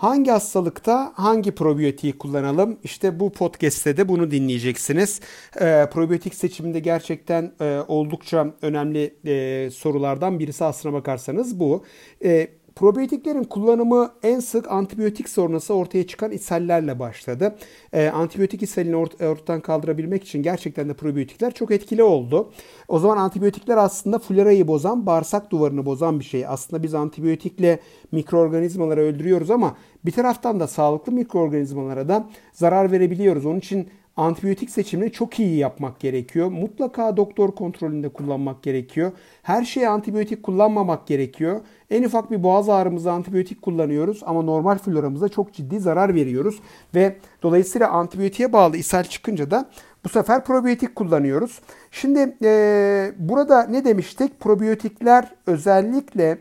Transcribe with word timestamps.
Hangi 0.00 0.30
hastalıkta 0.30 1.12
hangi 1.14 1.54
probiyotiği 1.54 2.18
kullanalım? 2.18 2.78
İşte 2.84 3.20
bu 3.20 3.32
podcast'te 3.32 3.96
de 3.96 4.08
bunu 4.08 4.30
dinleyeceksiniz. 4.30 5.20
E, 5.60 5.86
probiyotik 5.92 6.34
seçiminde 6.34 6.80
gerçekten 6.80 7.52
e, 7.60 7.80
oldukça 7.88 8.46
önemli 8.62 9.14
e, 9.26 9.70
sorulardan 9.70 10.38
birisi 10.38 10.64
aslına 10.64 10.94
bakarsanız 10.94 11.60
bu. 11.60 11.84
E, 12.24 12.48
Probiyotiklerin 12.76 13.44
kullanımı 13.44 14.10
en 14.22 14.40
sık 14.40 14.70
antibiyotik 14.72 15.28
sonrası 15.28 15.74
ortaya 15.74 16.06
çıkan 16.06 16.30
ishallerle 16.32 16.98
başladı. 16.98 17.56
E, 17.92 18.08
antibiyotik 18.08 18.62
ishalini 18.62 18.94
ort- 18.96 19.26
ortadan 19.26 19.60
kaldırabilmek 19.60 20.24
için 20.24 20.42
gerçekten 20.42 20.88
de 20.88 20.94
probiyotikler 20.94 21.54
çok 21.54 21.70
etkili 21.70 22.02
oldu. 22.02 22.52
O 22.88 22.98
zaman 22.98 23.16
antibiyotikler 23.16 23.76
aslında 23.76 24.18
florayı 24.18 24.68
bozan, 24.68 25.06
bağırsak 25.06 25.50
duvarını 25.50 25.86
bozan 25.86 26.18
bir 26.20 26.24
şey. 26.24 26.46
Aslında 26.46 26.82
biz 26.82 26.94
antibiyotikle 26.94 27.80
mikroorganizmaları 28.12 29.00
öldürüyoruz 29.00 29.50
ama 29.50 29.76
bir 30.04 30.12
taraftan 30.12 30.60
da 30.60 30.66
sağlıklı 30.66 31.12
mikroorganizmalara 31.12 32.08
da 32.08 32.28
zarar 32.52 32.92
verebiliyoruz. 32.92 33.46
Onun 33.46 33.58
için 33.58 33.88
antibiyotik 34.16 34.70
seçimini 34.70 35.12
çok 35.12 35.40
iyi 35.40 35.56
yapmak 35.56 36.00
gerekiyor. 36.00 36.48
Mutlaka 36.48 37.16
doktor 37.16 37.54
kontrolünde 37.54 38.08
kullanmak 38.08 38.62
gerekiyor. 38.62 39.12
Her 39.42 39.64
şeye 39.64 39.88
antibiyotik 39.88 40.42
kullanmamak 40.42 41.06
gerekiyor. 41.06 41.60
En 41.90 42.02
ufak 42.02 42.30
bir 42.30 42.42
boğaz 42.42 42.68
ağrımızda 42.68 43.12
antibiyotik 43.12 43.62
kullanıyoruz 43.62 44.22
ama 44.26 44.42
normal 44.42 44.78
floramıza 44.78 45.28
çok 45.28 45.52
ciddi 45.52 45.80
zarar 45.80 46.14
veriyoruz. 46.14 46.60
Ve 46.94 47.16
dolayısıyla 47.42 47.88
antibiyotiğe 47.88 48.52
bağlı 48.52 48.76
ishal 48.76 49.04
çıkınca 49.04 49.50
da 49.50 49.70
bu 50.04 50.08
sefer 50.08 50.44
probiyotik 50.44 50.96
kullanıyoruz. 50.96 51.60
Şimdi 51.90 52.36
e, 52.44 53.12
burada 53.18 53.62
ne 53.62 53.84
demiştik? 53.84 54.40
Probiyotikler 54.40 55.34
özellikle 55.46 56.38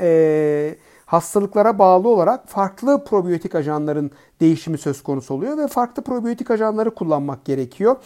e, 0.00 0.74
hastalıklara 1.08 1.78
bağlı 1.78 2.08
olarak 2.08 2.48
farklı 2.48 3.04
probiyotik 3.04 3.54
ajanların 3.54 4.10
değişimi 4.40 4.78
söz 4.78 5.02
konusu 5.02 5.34
oluyor 5.34 5.58
ve 5.58 5.66
farklı 5.66 6.02
probiyotik 6.02 6.50
ajanları 6.50 6.90
kullanmak 6.90 7.44
gerekiyor. 7.44 7.96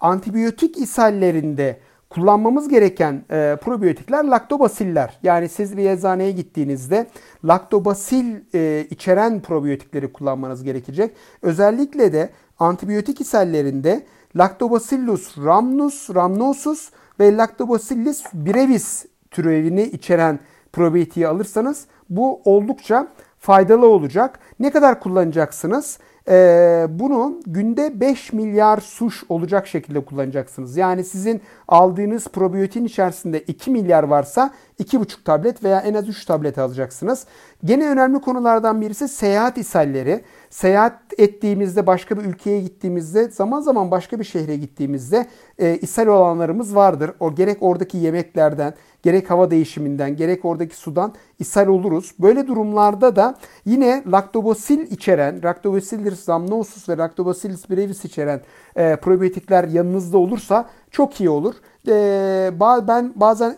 Antibiyotik 0.00 0.78
ishallerinde 0.78 1.80
kullanmamız 2.10 2.68
gereken 2.68 3.24
e, 3.30 3.56
probiyotikler 3.62 4.24
laktobasiller. 4.24 5.18
Yani 5.22 5.48
siz 5.48 5.76
bir 5.76 5.90
eczaneye 5.90 6.32
gittiğinizde 6.32 7.06
laktobasil 7.44 8.36
e, 8.54 8.86
içeren 8.90 9.40
probiyotikleri 9.40 10.12
kullanmanız 10.12 10.64
gerekecek. 10.64 11.16
Özellikle 11.42 12.12
de 12.12 12.30
antibiyotik 12.58 13.20
ishallerinde 13.20 14.06
Lactobacillus 14.36 15.38
rhamnus, 15.38 16.10
rhamnosus 16.10 16.90
ve 17.20 17.36
Lactobacillus 17.36 18.24
brevis 18.34 19.06
türevini 19.30 19.82
içeren 19.82 20.38
probiyotiği 20.72 21.28
alırsanız 21.28 21.86
bu 22.08 22.40
oldukça 22.44 23.08
faydalı 23.38 23.88
olacak. 23.88 24.38
Ne 24.60 24.70
kadar 24.70 25.00
kullanacaksınız? 25.00 25.98
Ee, 26.28 26.86
bunu 26.88 27.40
günde 27.46 28.00
5 28.00 28.32
milyar 28.32 28.78
suş 28.78 29.24
olacak 29.28 29.66
şekilde 29.66 30.04
kullanacaksınız. 30.04 30.76
Yani 30.76 31.04
sizin 31.04 31.40
aldığınız 31.68 32.28
probiyotin 32.28 32.84
içerisinde 32.84 33.40
2 33.40 33.70
milyar 33.70 34.02
varsa 34.02 34.50
2,5 34.80 35.24
tablet 35.24 35.64
veya 35.64 35.80
en 35.80 35.94
az 35.94 36.08
3 36.08 36.24
tablet 36.24 36.58
alacaksınız. 36.58 37.26
Gene 37.64 37.88
önemli 37.88 38.20
konulardan 38.20 38.80
birisi 38.80 39.08
seyahat 39.08 39.58
ishalleri. 39.58 40.24
Seyahat 40.50 41.00
ettiğimizde 41.18 41.86
başka 41.86 42.18
bir 42.18 42.24
ülkeye 42.24 42.60
gittiğimizde 42.60 43.30
zaman 43.30 43.60
zaman 43.60 43.90
başka 43.90 44.18
bir 44.18 44.24
şehre 44.24 44.56
gittiğimizde 44.56 45.26
e, 45.58 45.76
ishal 45.76 46.06
olanlarımız 46.06 46.74
vardır. 46.74 47.10
O 47.20 47.34
gerek 47.34 47.56
oradaki 47.60 47.98
yemeklerden, 47.98 48.74
gerek 49.02 49.30
hava 49.30 49.50
değişiminden, 49.50 50.16
gerek 50.16 50.44
oradaki 50.44 50.76
sudan 50.76 51.14
ishal 51.38 51.66
oluruz. 51.66 52.14
Böyle 52.18 52.46
durumlarda 52.46 53.16
da 53.16 53.34
yine 53.66 54.02
laktobasil 54.06 54.78
içeren, 54.78 55.42
Lactobacillus 55.44 56.28
rhamnosus 56.28 56.88
ve 56.88 56.96
Lactobacillus 56.96 57.70
brevis 57.70 58.04
içeren 58.04 58.40
e, 58.76 58.96
probiyotikler 58.96 59.64
yanınızda 59.64 60.18
olursa 60.18 60.68
çok 60.90 61.20
iyi 61.20 61.30
olur. 61.30 61.54
E, 61.88 62.50
ben 62.88 63.12
bazen 63.16 63.56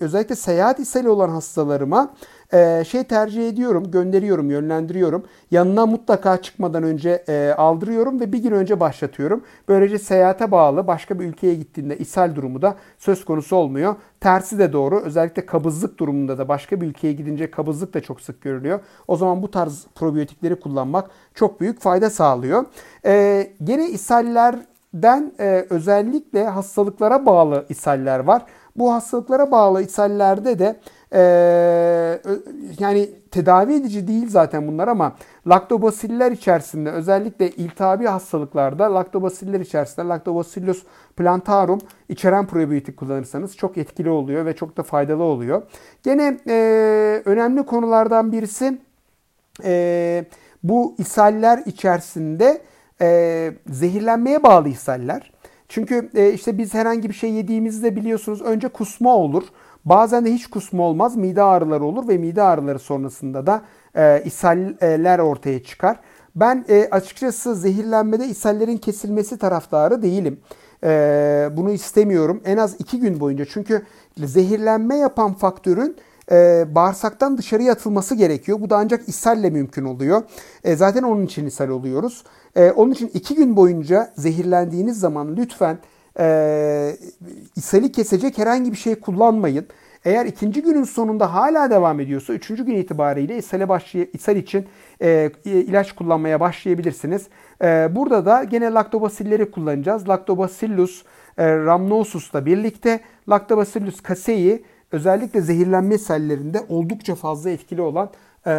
özellikle 0.00 0.34
seyahat 0.34 0.78
ishali 0.80 1.08
olan 1.08 1.28
hastalarıma 1.28 2.14
e, 2.52 2.84
şey 2.84 3.04
tercih 3.04 3.48
ediyorum, 3.48 3.90
gönderiyorum, 3.90 4.50
yönlendiriyorum. 4.50 5.24
Yanına 5.50 5.86
mutlaka 5.86 6.42
çıkmadan 6.42 6.82
önce 6.82 7.24
e, 7.28 7.54
aldırıyorum 7.56 8.20
ve 8.20 8.32
bir 8.32 8.38
gün 8.38 8.50
önce 8.50 8.80
başlatıyorum. 8.80 9.44
Böylece 9.68 9.98
seyahate 9.98 10.50
bağlı 10.50 10.86
başka 10.86 11.20
bir 11.20 11.24
ülkeye 11.24 11.54
gittiğinde 11.54 11.98
ishal 11.98 12.34
durumu 12.34 12.62
da 12.62 12.76
söz 12.98 13.24
konusu 13.24 13.56
olmuyor. 13.56 13.94
Tersi 14.20 14.58
de 14.58 14.72
doğru. 14.72 15.00
Özellikle 15.00 15.46
kabızlık 15.46 15.98
durumunda 15.98 16.38
da 16.38 16.48
başka 16.48 16.80
bir 16.80 16.86
ülkeye 16.86 17.12
gidince 17.12 17.50
kabızlık 17.50 17.94
da 17.94 18.00
çok 18.00 18.20
sık 18.20 18.42
görülüyor. 18.42 18.80
O 19.08 19.16
zaman 19.16 19.42
bu 19.42 19.50
tarz 19.50 19.86
probiyotikleri 19.94 20.60
kullanmak 20.60 21.10
çok 21.34 21.60
büyük 21.60 21.80
fayda 21.80 22.10
sağlıyor. 22.10 22.64
E, 23.04 23.46
gene 23.64 23.88
ishallerden 23.88 25.32
e, 25.40 25.66
özellikle 25.70 26.46
hastalıklara 26.48 27.26
bağlı 27.26 27.66
ishaller 27.68 28.18
var. 28.18 28.42
Bu 28.76 28.92
hastalıklara 28.92 29.50
bağlı 29.50 29.82
ishallerde 29.82 30.58
de 30.58 30.80
e, 31.12 31.20
yani 32.78 33.10
tedavi 33.30 33.74
edici 33.74 34.08
değil 34.08 34.28
zaten 34.28 34.68
bunlar 34.68 34.88
ama 34.88 35.16
laktobasiller 35.46 36.32
içerisinde 36.32 36.90
özellikle 36.90 37.50
iltihabi 37.50 38.06
hastalıklarda 38.06 38.94
laktobasiller 38.94 39.60
içerisinde 39.60 40.06
Lactobacillus 40.06 40.82
plantarum 41.16 41.78
içeren 42.08 42.46
probiyotik 42.46 42.96
kullanırsanız 42.96 43.56
çok 43.56 43.78
etkili 43.78 44.10
oluyor 44.10 44.46
ve 44.46 44.56
çok 44.56 44.76
da 44.76 44.82
faydalı 44.82 45.22
oluyor. 45.22 45.62
Gene 46.02 46.38
e, 46.48 47.22
önemli 47.24 47.66
konulardan 47.66 48.32
birisi 48.32 48.78
e, 49.64 50.24
bu 50.62 50.94
ishaller 50.98 51.62
içerisinde 51.66 52.62
e, 53.00 53.52
zehirlenmeye 53.68 54.42
bağlı 54.42 54.68
ishaller. 54.68 55.32
Çünkü 55.68 56.10
e, 56.14 56.32
işte 56.32 56.58
biz 56.58 56.74
herhangi 56.74 57.08
bir 57.08 57.14
şey 57.14 57.32
yediğimizde 57.32 57.96
biliyorsunuz 57.96 58.42
önce 58.42 58.68
kusma 58.68 59.16
olur. 59.16 59.42
Bazen 59.88 60.24
de 60.24 60.32
hiç 60.32 60.46
kusma 60.46 60.82
olmaz. 60.82 61.16
Mide 61.16 61.42
ağrıları 61.42 61.84
olur 61.84 62.08
ve 62.08 62.18
mide 62.18 62.42
ağrıları 62.42 62.78
sonrasında 62.78 63.46
da 63.46 63.62
e, 63.96 64.22
ishaller 64.24 65.18
ortaya 65.18 65.62
çıkar. 65.62 66.00
Ben 66.36 66.64
e, 66.68 66.88
açıkçası 66.90 67.54
zehirlenmede 67.54 68.26
ishallerin 68.26 68.76
kesilmesi 68.76 69.38
taraftarı 69.38 70.02
değilim. 70.02 70.40
E, 70.84 71.48
bunu 71.52 71.70
istemiyorum. 71.70 72.42
En 72.44 72.56
az 72.56 72.76
iki 72.78 73.00
gün 73.00 73.20
boyunca. 73.20 73.44
Çünkü 73.44 73.82
zehirlenme 74.16 74.96
yapan 74.96 75.34
faktörün 75.34 75.96
e, 76.32 76.66
bağırsaktan 76.74 77.38
dışarıya 77.38 77.72
atılması 77.72 78.14
gerekiyor. 78.14 78.60
Bu 78.60 78.70
da 78.70 78.76
ancak 78.76 79.08
ishalle 79.08 79.50
mümkün 79.50 79.84
oluyor. 79.84 80.22
E, 80.64 80.76
zaten 80.76 81.02
onun 81.02 81.26
için 81.26 81.46
ishal 81.46 81.68
oluyoruz. 81.68 82.24
E, 82.56 82.70
onun 82.70 82.92
için 82.92 83.10
iki 83.14 83.34
gün 83.34 83.56
boyunca 83.56 84.12
zehirlendiğiniz 84.16 85.00
zaman 85.00 85.36
lütfen 85.36 85.78
e, 86.20 86.96
ishali 87.56 87.92
kesecek 87.92 88.38
herhangi 88.38 88.72
bir 88.72 88.76
şey 88.76 88.94
kullanmayın. 88.94 89.66
Eğer 90.04 90.26
ikinci 90.26 90.62
günün 90.62 90.84
sonunda 90.84 91.34
hala 91.34 91.70
devam 91.70 92.00
ediyorsa 92.00 92.32
üçüncü 92.32 92.64
gün 92.64 92.76
itibariyle 92.76 93.38
ishale 93.38 93.68
başlay 93.68 94.08
ishal 94.12 94.36
için 94.36 94.66
e, 95.02 95.30
ilaç 95.44 95.92
kullanmaya 95.92 96.40
başlayabilirsiniz. 96.40 97.26
E, 97.62 97.96
burada 97.96 98.26
da 98.26 98.44
gene 98.44 98.72
laktobasilleri 98.72 99.50
kullanacağız. 99.50 100.08
Lactobacillus 100.08 101.04
e, 101.38 101.56
rhamnosus'la 101.56 102.46
birlikte 102.46 103.00
Lactobacillus 103.28 104.02
casei 104.08 104.62
özellikle 104.92 105.40
zehirlenme 105.40 105.98
sellerinde 105.98 106.60
oldukça 106.68 107.14
fazla 107.14 107.50
etkili 107.50 107.82
olan 107.82 108.10
e, 108.46 108.52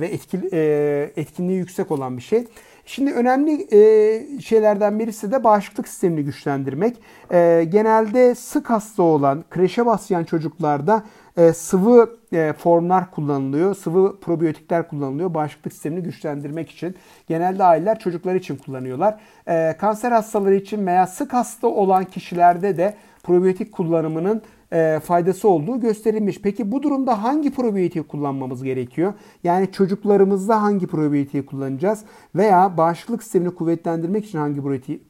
ve 0.00 0.06
etkili, 0.06 0.48
e, 0.52 1.12
etkinliği 1.16 1.58
yüksek 1.58 1.90
olan 1.90 2.16
bir 2.16 2.22
şey. 2.22 2.44
Şimdi 2.86 3.12
önemli 3.12 3.68
e, 3.72 4.40
şeylerden 4.40 4.98
birisi 4.98 5.32
de 5.32 5.44
bağışıklık 5.44 5.88
sistemini 5.88 6.24
güçlendirmek. 6.24 6.96
E, 7.32 7.64
genelde 7.68 8.34
sık 8.34 8.70
hasta 8.70 9.02
olan, 9.02 9.44
kreşe 9.50 9.86
başlayan 9.86 10.24
çocuklarda 10.24 11.02
e, 11.36 11.52
sıvı 11.52 12.16
formlar 12.58 13.10
kullanılıyor. 13.10 13.74
Sıvı 13.74 14.20
probiyotikler 14.20 14.88
kullanılıyor 14.88 15.34
bağışıklık 15.34 15.72
sistemini 15.72 16.02
güçlendirmek 16.02 16.70
için. 16.70 16.96
Genelde 17.26 17.64
aileler 17.64 17.98
çocuklar 17.98 18.34
için 18.34 18.56
kullanıyorlar. 18.56 19.20
E, 19.48 19.76
kanser 19.80 20.12
hastaları 20.12 20.54
için 20.54 20.86
veya 20.86 21.06
sık 21.06 21.32
hasta 21.32 21.66
olan 21.66 22.04
kişilerde 22.04 22.76
de 22.76 22.94
probiyotik 23.22 23.72
kullanımının 23.72 24.42
e, 24.72 25.00
faydası 25.00 25.48
olduğu 25.48 25.80
gösterilmiş. 25.80 26.40
Peki 26.40 26.72
bu 26.72 26.82
durumda 26.82 27.22
hangi 27.22 27.50
probiyotiği 27.50 28.04
kullanmamız 28.04 28.62
gerekiyor? 28.62 29.12
Yani 29.44 29.72
çocuklarımızda 29.72 30.62
hangi 30.62 30.86
probiyotiği 30.86 31.46
kullanacağız? 31.46 32.04
Veya 32.34 32.76
bağışıklık 32.76 33.22
sistemini 33.22 33.54
kuvvetlendirmek 33.54 34.24
için 34.24 34.38
hangi 34.38 34.60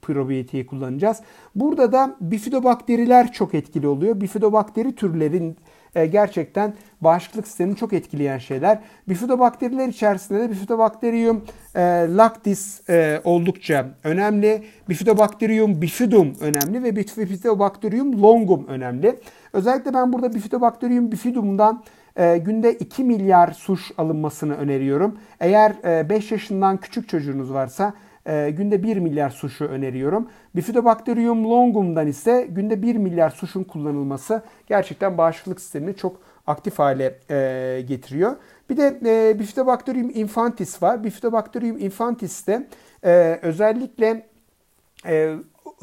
probiyotiği 0.02 0.66
kullanacağız? 0.66 1.20
Burada 1.54 1.92
da 1.92 2.16
bifidobakteriler 2.20 3.32
çok 3.32 3.54
etkili 3.54 3.86
oluyor. 3.86 4.20
Bifidobakteri 4.20 4.94
türlerin 4.94 5.56
e, 5.94 6.06
gerçekten 6.06 6.74
bağışıklık 7.00 7.46
sistemini 7.46 7.76
çok 7.76 7.92
etkileyen 7.92 8.38
şeyler. 8.38 8.78
Bifidobakteriler 9.08 9.88
içerisinde 9.88 10.40
de 10.40 10.50
Bifidobacterium 10.50 11.44
e, 11.74 11.80
lactis 12.16 12.90
e, 12.90 13.20
oldukça 13.24 13.86
önemli. 14.04 14.62
Bifidobacterium 14.88 15.82
bifidum 15.82 16.32
önemli 16.40 16.82
ve 16.82 16.96
Bifidobacterium 16.96 18.22
longum 18.22 18.66
önemli. 18.66 19.20
Özellikle 19.52 19.94
ben 19.94 20.12
burada 20.12 20.34
Bifidobacterium 20.34 21.12
bifidum'dan 21.12 21.82
e, 22.16 22.38
günde 22.38 22.72
2 22.74 23.04
milyar 23.04 23.52
suş 23.52 23.90
alınmasını 23.98 24.56
öneriyorum. 24.56 25.18
Eğer 25.40 25.72
e, 25.84 26.08
5 26.08 26.32
yaşından 26.32 26.76
küçük 26.76 27.08
çocuğunuz 27.08 27.52
varsa 27.52 27.94
e, 28.26 28.50
günde 28.50 28.82
1 28.82 28.96
milyar 28.96 29.30
suşu 29.30 29.64
öneriyorum. 29.64 30.28
Bifidobacterium 30.56 31.44
longum'dan 31.44 32.06
ise 32.06 32.46
günde 32.50 32.82
1 32.82 32.96
milyar 32.96 33.30
suşun 33.30 33.64
kullanılması 33.64 34.42
gerçekten 34.66 35.18
bağışıklık 35.18 35.60
sistemini 35.60 35.96
çok 35.96 36.20
aktif 36.46 36.78
hale 36.78 37.18
e, 37.30 37.80
getiriyor. 37.88 38.36
Bir 38.70 38.76
de 38.76 39.00
e, 39.06 39.38
Bifidobacterium 39.38 40.10
infantis 40.14 40.82
var. 40.82 41.04
Bifidobacterium 41.04 41.78
infantis 41.78 42.46
de 42.46 42.66
e, 43.04 43.38
özellikle 43.42 44.26
e, 45.06 45.36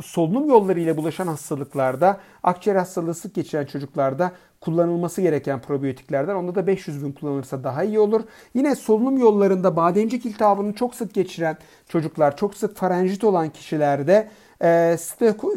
solunum 0.03 0.49
yollarıyla 0.49 0.97
bulaşan 0.97 1.27
hastalıklarda, 1.27 2.17
akciğer 2.43 2.75
hastalığı 2.75 3.13
sık 3.13 3.35
geçiren 3.35 3.65
çocuklarda 3.65 4.31
kullanılması 4.61 5.21
gereken 5.21 5.61
probiyotiklerden. 5.61 6.35
Onda 6.35 6.55
da 6.55 6.67
500 6.67 7.05
bin 7.05 7.11
kullanılırsa 7.11 7.63
daha 7.63 7.83
iyi 7.83 7.99
olur. 7.99 8.21
Yine 8.53 8.75
solunum 8.75 9.17
yollarında 9.17 9.75
bademcik 9.75 10.25
iltihabını 10.25 10.73
çok 10.73 10.95
sık 10.95 11.13
geçiren 11.13 11.57
çocuklar, 11.87 12.37
çok 12.37 12.55
sık 12.55 12.77
farenjit 12.77 13.23
olan 13.23 13.49
kişilerde 13.49 14.27
e, 14.63 14.95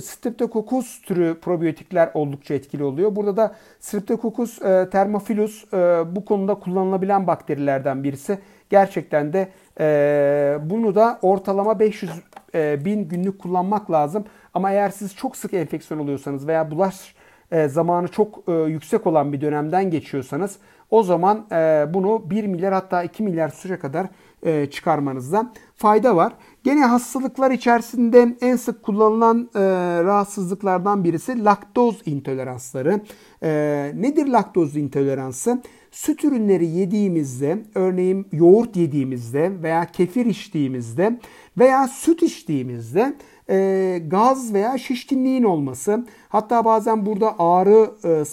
Streptococcus 0.00 1.00
türü 1.00 1.40
probiyotikler 1.40 2.10
oldukça 2.14 2.54
etkili 2.54 2.84
oluyor. 2.84 3.16
Burada 3.16 3.36
da 3.36 3.54
Streptococcus 3.81 4.62
e, 4.62 4.90
thermophilus 4.90 5.64
e, 5.75 5.76
bu 6.16 6.25
konuda 6.25 6.54
kullanılabilen 6.54 7.26
bakterilerden 7.26 8.04
birisi. 8.04 8.38
Gerçekten 8.70 9.32
de 9.32 9.48
e, 9.81 10.58
bunu 10.62 10.94
da 10.94 11.19
ortalama 11.22 11.81
500 11.81 12.10
e, 12.10 12.14
bin 12.55 13.09
günlük 13.09 13.39
kullanmak 13.39 13.91
lazım. 13.91 14.25
Ama 14.55 14.71
eğer 14.71 14.91
siz 14.91 15.17
çok 15.17 15.37
sık 15.37 15.55
enfeksiyon 15.55 16.01
oluyorsanız 16.01 16.47
veya 16.47 16.71
bulaş 16.71 17.15
e, 17.51 17.69
zamanı 17.69 18.09
çok 18.09 18.49
e, 18.49 18.53
yüksek 18.53 19.06
olan 19.06 19.33
bir 19.33 19.41
dönemden 19.41 19.91
geçiyorsanız 19.91 20.59
o 20.94 21.02
zaman 21.02 21.46
e, 21.52 21.87
bunu 21.94 22.31
1 22.31 22.46
milyar 22.46 22.75
hatta 22.75 23.02
2 23.02 23.23
milyar 23.23 23.49
süre 23.49 23.79
kadar 23.79 24.06
e, 24.43 24.67
çıkarmanızda 24.70 25.52
fayda 25.76 26.17
var. 26.17 26.32
Gene 26.64 26.85
hastalıklar 26.85 27.50
içerisinde 27.50 28.37
en 28.41 28.56
sık 28.56 28.82
kullanılan 28.82 29.50
e, 29.55 29.61
rahatsızlıklardan 30.05 31.05
birisi 31.05 31.44
laktoz 31.44 32.02
intoleransları. 32.06 33.00
E, 33.43 33.93
nedir 33.94 34.26
laktoz 34.26 34.76
intoleransı? 34.76 35.62
Süt 35.91 36.25
ürünleri 36.25 36.67
yediğimizde, 36.67 37.58
örneğin 37.75 38.26
yoğurt 38.32 38.76
yediğimizde 38.76 39.62
veya 39.62 39.85
kefir 39.85 40.26
içtiğimizde 40.26 41.19
veya 41.58 41.88
süt 41.88 42.23
içtiğimizde 42.23 43.14
e, 43.50 43.99
gaz 44.06 44.55
veya 44.55 44.79
şişkinliğin 44.79 45.43
olması, 45.43 46.06
hatta 46.29 46.64
bazen 46.64 47.06
burada 47.06 47.38
ağrı 47.38 47.91
e, 48.05 48.25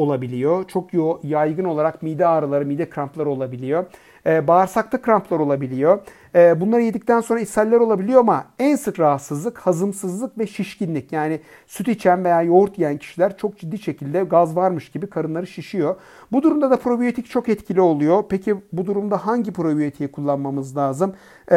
olabiliyor. 0.00 0.68
Çok 0.68 0.94
yaygın 1.22 1.64
olarak 1.64 2.02
mide 2.02 2.26
ağrıları, 2.26 2.66
mide 2.66 2.90
krampları 2.90 3.30
olabiliyor. 3.30 3.84
E, 4.30 4.46
bağırsakta 4.46 5.02
kramplar 5.02 5.38
olabiliyor. 5.38 5.98
E, 6.34 6.60
bunları 6.60 6.82
yedikten 6.82 7.20
sonra 7.20 7.40
ishaller 7.40 7.76
olabiliyor 7.76 8.20
ama 8.20 8.44
en 8.58 8.76
sık 8.76 9.00
rahatsızlık 9.00 9.58
hazımsızlık 9.58 10.38
ve 10.38 10.46
şişkinlik. 10.46 11.12
Yani 11.12 11.40
süt 11.66 11.88
içen 11.88 12.24
veya 12.24 12.42
yoğurt 12.42 12.78
yiyen 12.78 12.98
kişiler 12.98 13.36
çok 13.36 13.58
ciddi 13.58 13.78
şekilde 13.78 14.22
gaz 14.22 14.56
varmış 14.56 14.90
gibi 14.90 15.06
karınları 15.06 15.46
şişiyor. 15.46 15.96
Bu 16.32 16.42
durumda 16.42 16.70
da 16.70 16.76
probiyotik 16.76 17.30
çok 17.30 17.48
etkili 17.48 17.80
oluyor. 17.80 18.24
Peki 18.28 18.56
bu 18.72 18.86
durumda 18.86 19.26
hangi 19.26 19.52
probiyotiği 19.52 20.12
kullanmamız 20.12 20.76
lazım? 20.76 21.14
E, 21.52 21.56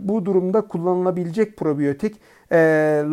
bu 0.00 0.24
durumda 0.24 0.60
kullanılabilecek 0.60 1.56
probiyotik 1.56 2.16
e, 2.52 2.56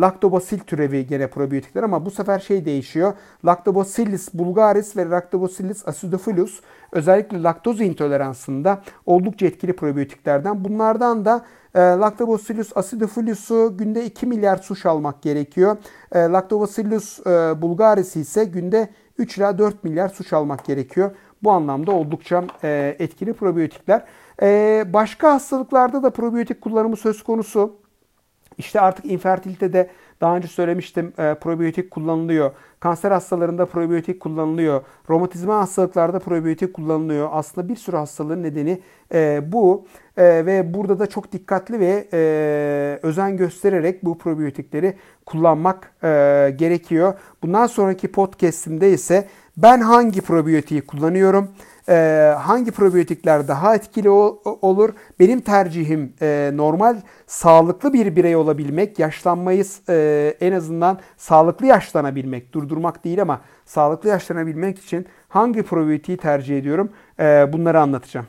laktobasil 0.00 0.58
türevi 0.58 1.06
gene 1.06 1.26
probiyotikler 1.26 1.82
ama 1.82 2.06
bu 2.06 2.10
sefer 2.10 2.38
şey 2.38 2.64
değişiyor. 2.64 3.12
Lactobacillus 3.44 4.28
bulgaris 4.34 4.96
ve 4.96 5.10
Lactobacillus 5.10 5.88
acidophilus 5.88 6.60
özellikle 6.92 7.42
laktoz 7.42 7.80
intoleransında 7.80 8.82
oldukça 9.06 9.46
etkili 9.46 9.76
probiyotiklerden. 9.76 10.64
Bunlardan 10.64 11.24
da 11.24 11.44
e, 11.74 11.80
Lactobacillus 11.80 12.76
acidophilus'u 12.76 13.76
günde 13.76 14.04
2 14.04 14.26
milyar 14.26 14.56
suş 14.56 14.86
almak 14.86 15.22
gerekiyor. 15.22 15.76
E, 16.12 16.18
Lactobacillus 16.18 17.26
e, 17.26 17.62
bulgaris 17.62 18.16
ise 18.16 18.44
günde 18.44 18.88
3 19.18 19.38
ila 19.38 19.58
4 19.58 19.84
milyar 19.84 20.08
suş 20.08 20.32
almak 20.32 20.64
gerekiyor. 20.64 21.10
Bu 21.42 21.50
anlamda 21.50 21.92
oldukça 21.92 22.44
e, 22.62 22.96
etkili 22.98 23.32
probiyotikler. 23.32 24.04
E, 24.42 24.84
başka 24.92 25.32
hastalıklarda 25.32 26.02
da 26.02 26.10
probiyotik 26.10 26.60
kullanımı 26.60 26.96
söz 26.96 27.22
konusu. 27.22 27.76
İşte 28.58 28.80
artık 28.80 29.04
infertilitede 29.04 29.90
daha 30.22 30.36
önce 30.36 30.48
söylemiştim 30.48 31.12
e, 31.18 31.34
probiyotik 31.34 31.90
kullanılıyor. 31.90 32.50
Kanser 32.80 33.10
hastalarında 33.10 33.66
probiyotik 33.66 34.20
kullanılıyor. 34.20 34.82
Romatizma 35.10 35.58
hastalıklarda 35.58 36.18
probiyotik 36.18 36.74
kullanılıyor. 36.74 37.28
Aslında 37.32 37.68
bir 37.68 37.76
sürü 37.76 37.96
hastalığın 37.96 38.42
nedeni 38.42 38.80
e, 39.14 39.52
bu. 39.52 39.86
E, 40.16 40.46
ve 40.46 40.74
burada 40.74 40.98
da 40.98 41.06
çok 41.06 41.32
dikkatli 41.32 41.80
ve 41.80 42.08
e, 42.12 42.98
özen 43.02 43.36
göstererek 43.36 44.04
bu 44.04 44.18
probiyotikleri 44.18 44.94
kullanmak 45.26 45.92
e, 46.02 46.08
gerekiyor. 46.56 47.14
Bundan 47.42 47.66
sonraki 47.66 48.12
podcastimde 48.12 48.90
ise 48.92 49.28
ben 49.56 49.80
hangi 49.80 50.20
probiyotiği 50.20 50.80
kullanıyorum? 50.80 51.48
E, 51.88 51.94
hangi 52.38 52.70
probiyotikler 52.70 53.48
daha 53.48 53.74
etkili 53.74 54.10
ol, 54.10 54.36
olur? 54.44 54.90
Benim 55.20 55.40
tercihim 55.40 56.12
e, 56.22 56.50
normal 56.54 56.96
sağlıklı 57.26 57.92
bir 57.92 58.16
birey 58.16 58.36
olabilmek, 58.36 58.98
yaşlanmayı 58.98 59.64
e, 59.88 60.34
en 60.40 60.52
azından 60.52 60.98
sağlıklı 61.16 61.66
yaşlanabilmek, 61.66 62.52
durdurmak 62.52 63.04
değil 63.04 63.22
ama 63.22 63.40
sağlıklı 63.64 64.08
yaşlanabilmek 64.08 64.78
için 64.78 65.06
hangi 65.28 65.62
probiyotiği 65.62 66.16
tercih 66.16 66.58
ediyorum? 66.58 66.90
E, 67.20 67.52
bunları 67.52 67.80
anlatacağım. 67.80 68.26